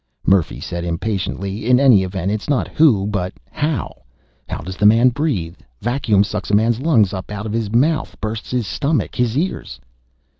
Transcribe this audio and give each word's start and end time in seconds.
Murphy 0.25 0.59
said 0.59 0.83
impatiently. 0.83 1.67
"In 1.67 1.79
any 1.79 2.01
event, 2.01 2.31
it's 2.31 2.49
not 2.49 2.67
who 2.67 3.05
but 3.05 3.33
how. 3.51 4.01
How 4.49 4.61
does 4.61 4.75
the 4.75 4.87
man 4.87 5.09
breathe? 5.09 5.57
Vacuum 5.79 6.23
sucks 6.23 6.49
a 6.49 6.55
man's 6.55 6.79
lungs 6.79 7.13
up 7.13 7.29
out 7.29 7.45
of 7.45 7.53
his 7.53 7.71
mouth, 7.71 8.17
bursts 8.19 8.49
his 8.49 8.65
stomach, 8.65 9.15
his 9.15 9.37
ears...." 9.37 9.79